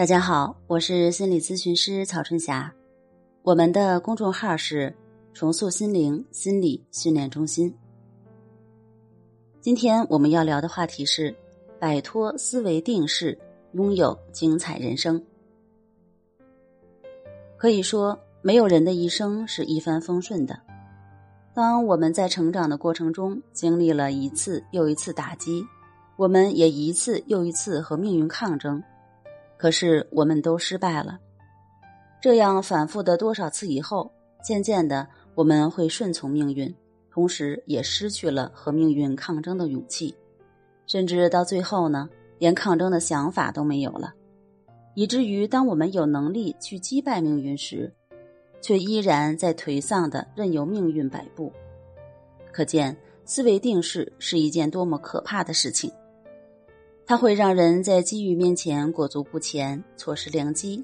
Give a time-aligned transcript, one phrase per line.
[0.00, 2.72] 大家好，我是心理咨询师曹春霞，
[3.42, 4.96] 我们的公众号是
[5.34, 7.70] 重塑心灵心理训练中心。
[9.60, 11.36] 今天我们要聊的话题是
[11.78, 13.38] 摆脱思维定式，
[13.72, 15.22] 拥有精彩人生。
[17.58, 20.58] 可以说，没有人的一生是一帆风顺的。
[21.52, 25.62] 当我们在成长的过程中经历了一次又一次打击，
[26.16, 28.82] 我们也一次又一次和命运抗争。
[29.60, 31.20] 可是我们都失败了，
[32.18, 34.10] 这样反复的多少次以后，
[34.42, 36.74] 渐渐的我们会顺从命运，
[37.10, 40.16] 同时也失去了和命运抗争的勇气，
[40.86, 44.14] 甚至到最后呢，连抗争的想法都没有了，
[44.94, 47.92] 以至于当我们有能力去击败命运时，
[48.62, 51.52] 却依然在颓丧的任由命运摆布。
[52.50, 52.96] 可见
[53.26, 55.92] 思维定势是一件多么可怕的事情。
[57.10, 60.80] 它会让人在机遇面前裹足不前，错失良机；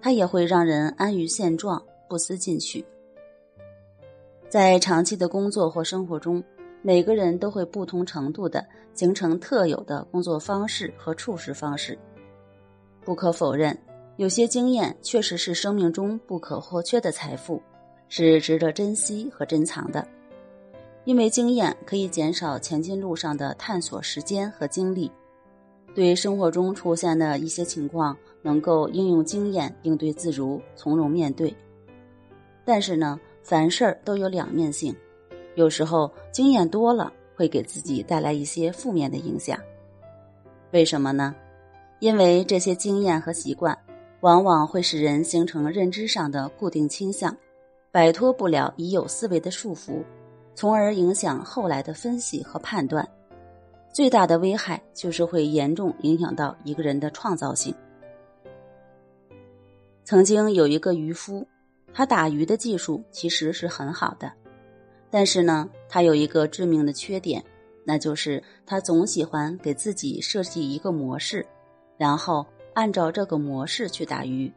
[0.00, 2.82] 它也会让人安于现状，不思进取。
[4.48, 6.42] 在长期的工作或生活中，
[6.80, 11.98] 每个人都会不同程度的形成特有的工作方式和处事方式。
[13.04, 13.78] 不可否认，
[14.16, 17.60] 有些经验确实是生命中不可或缺的财富，
[18.08, 20.08] 是值得珍惜和珍藏的，
[21.04, 25.12] 因为经验可以减少前进路上的探索时间和精力。
[25.94, 31.54] 对生活中出现的一些情况，能够应用经验应对自如，从容面对。
[32.64, 34.94] 但是呢，凡事都有两面性，
[35.54, 39.58] 有时候经验多了会给自己带来一些负面的影响。
[40.72, 41.34] 为什么呢？
[42.00, 43.78] 因为这些经验和习惯，
[44.20, 47.34] 往往会使人形成认知上的固定倾向，
[47.92, 50.02] 摆脱不了已有思维的束缚，
[50.56, 53.08] 从而影响后来的分析和判断。
[53.94, 57.72] 最大的危害就是会严重影响到一个人的创造性。
[60.02, 61.46] 曾经有一个渔夫，
[61.92, 64.32] 他打鱼的技术其实是很好的，
[65.10, 67.40] 但是呢，他有一个致命的缺点，
[67.84, 71.46] 那就是他总喜欢给自己设计一个模式，
[71.96, 72.44] 然后
[72.74, 74.52] 按照这个模式去打鱼。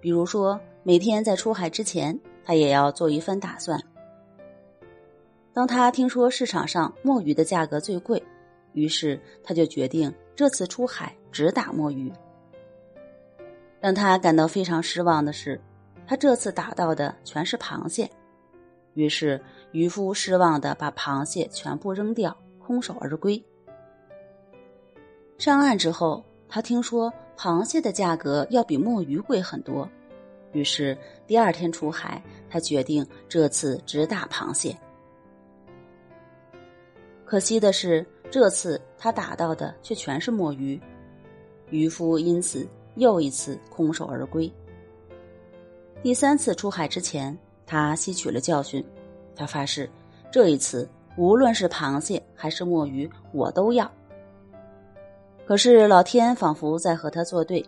[0.00, 3.80] 比如说，每天在出海之前，他也要做一番打算。
[5.54, 8.22] 当他听说市场上墨鱼的价格最贵，
[8.72, 12.10] 于是他就决定这次出海只打墨鱼。
[13.78, 15.60] 让他感到非常失望的是，
[16.06, 18.08] 他这次打到的全是螃蟹。
[18.94, 19.40] 于是
[19.72, 23.42] 渔夫失望的把螃蟹全部扔掉，空手而归。
[25.36, 29.88] 上岸之后，他听说螃蟹的价格要比墨鱼贵很多，
[30.52, 30.96] 于是
[31.26, 34.74] 第二天出海，他决定这次只打螃蟹。
[37.24, 40.80] 可惜的是，这次他打到的却全是墨鱼，
[41.70, 44.52] 渔夫因此又一次空手而归。
[46.02, 48.84] 第三次出海之前，他吸取了教训，
[49.34, 49.88] 他发誓，
[50.30, 53.90] 这一次无论是螃蟹还是墨鱼，我都要。
[55.46, 57.64] 可是老天仿佛在和他作对，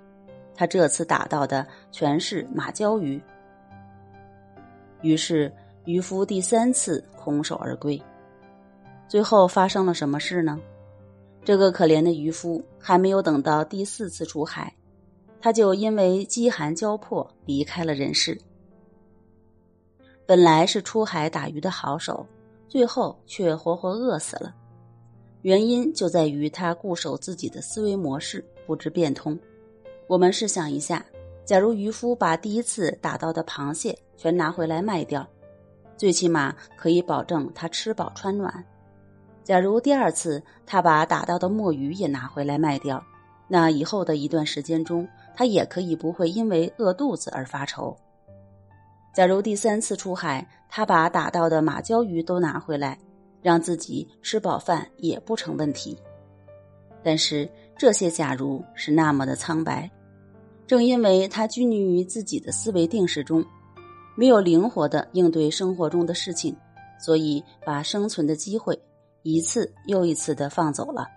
[0.54, 3.20] 他这次打到的全是马鲛鱼，
[5.00, 5.50] 于是
[5.84, 8.00] 渔夫第三次空手而归。
[9.08, 10.60] 最后发生了什么事呢？
[11.44, 14.74] 这个可怜的渔夫还没有等到第四次出海，
[15.40, 18.40] 他就因为饥寒交迫离开了人世。
[20.26, 22.26] 本来是出海打鱼的好手，
[22.66, 24.54] 最后却活活饿死了。
[25.42, 29.38] 原因就在于他固守自己的思维模式不知变通。
[30.06, 31.04] 我们试想一下，
[31.44, 35.28] 假如渔夫把第一次打到的螃蟹全拿回来卖掉，
[35.98, 38.64] 最起码可以保证他吃饱穿暖。
[39.44, 43.04] 假如第二次他把打到的墨鱼也拿回来卖掉，
[43.46, 47.94] 那以后的一段时间中，他也可以不会因为饿肚子而发愁。
[49.12, 52.98] 假如第三次出海，他把打到的马鲛鱼都拿回来，
[53.42, 55.96] 让自己吃饱饭也不成问题。
[57.02, 59.88] 但是这些假如是那么的苍白，
[60.66, 63.44] 正因为他拘泥于自己的思维定式中，
[64.16, 66.56] 没有灵活的应对生活中的事情，
[66.98, 68.76] 所以把生存的机会。
[69.24, 71.08] 一次又一次的放走了。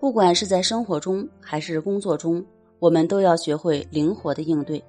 [0.00, 2.44] 不管是在生活中还是工作中，
[2.78, 4.82] 我们都要学会灵活的应对，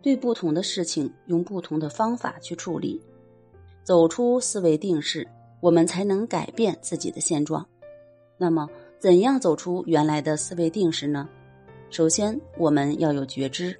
[0.00, 2.98] 对不同的事情用不同的方法去处理，
[3.82, 5.28] 走出思维定式，
[5.60, 7.64] 我们才能改变自己的现状。
[8.38, 8.66] 那么，
[8.98, 11.28] 怎样走出原来的思维定式呢？
[11.90, 13.78] 首先，我们要有觉知，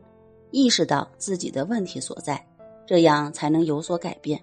[0.51, 2.47] 意识到自己的问题所在，
[2.87, 4.39] 这样才能有所改变，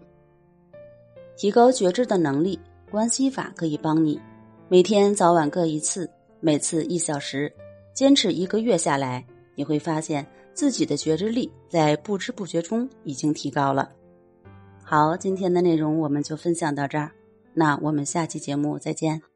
[1.37, 2.59] 提高觉知的能力。
[2.91, 4.19] 关系法可以帮你，
[4.67, 6.09] 每天早晚各一次，
[6.41, 7.51] 每次一小时，
[7.93, 13.89] 坚持一个月下来，你会发现自己的觉知力在不知不觉中已经提高了。
[14.83, 17.11] 好，今天的内容我们就分享到这儿，
[17.53, 19.30] 那我们下期节目再见。